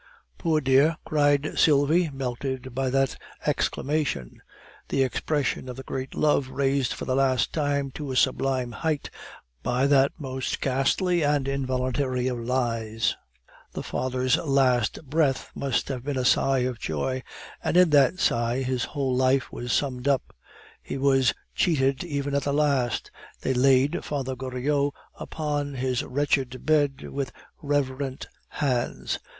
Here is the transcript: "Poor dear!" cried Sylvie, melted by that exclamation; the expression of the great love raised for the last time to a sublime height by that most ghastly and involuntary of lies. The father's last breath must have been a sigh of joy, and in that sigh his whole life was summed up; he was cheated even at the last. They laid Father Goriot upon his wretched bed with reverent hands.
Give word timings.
"Poor 0.39 0.59
dear!" 0.59 0.97
cried 1.05 1.51
Sylvie, 1.59 2.09
melted 2.09 2.73
by 2.73 2.89
that 2.89 3.15
exclamation; 3.45 4.41
the 4.89 5.03
expression 5.03 5.69
of 5.69 5.75
the 5.77 5.83
great 5.83 6.15
love 6.15 6.49
raised 6.49 6.91
for 6.91 7.05
the 7.05 7.13
last 7.15 7.53
time 7.53 7.91
to 7.91 8.09
a 8.09 8.15
sublime 8.15 8.71
height 8.71 9.11
by 9.61 9.85
that 9.85 10.11
most 10.17 10.59
ghastly 10.59 11.21
and 11.21 11.47
involuntary 11.47 12.27
of 12.27 12.39
lies. 12.39 13.15
The 13.73 13.83
father's 13.83 14.37
last 14.37 15.05
breath 15.07 15.51
must 15.53 15.87
have 15.89 16.03
been 16.03 16.17
a 16.17 16.25
sigh 16.25 16.65
of 16.65 16.79
joy, 16.79 17.21
and 17.63 17.77
in 17.77 17.91
that 17.91 18.17
sigh 18.17 18.63
his 18.63 18.85
whole 18.85 19.15
life 19.15 19.51
was 19.51 19.71
summed 19.71 20.07
up; 20.07 20.35
he 20.81 20.97
was 20.97 21.31
cheated 21.53 22.03
even 22.03 22.33
at 22.33 22.41
the 22.41 22.53
last. 22.53 23.11
They 23.41 23.53
laid 23.53 24.03
Father 24.03 24.35
Goriot 24.35 24.93
upon 25.13 25.75
his 25.75 26.01
wretched 26.03 26.65
bed 26.65 27.07
with 27.07 27.31
reverent 27.61 28.25
hands. 28.47 29.19